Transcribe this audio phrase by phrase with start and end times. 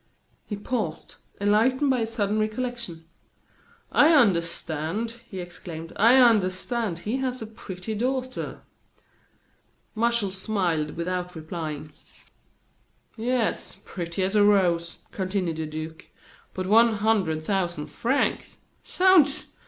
[0.47, 3.05] He paused, enlightened by a sudden recollection.
[3.91, 6.97] "I understand!" he exclaimed; "I understand.
[6.97, 8.63] He has a pretty daughter."
[9.93, 11.91] Martial smiled without replying.
[13.15, 16.09] "Yes, pretty as a rose," continued the duke;
[16.55, 18.57] "but one hundred thousand francs!
[18.83, 19.45] Zounds!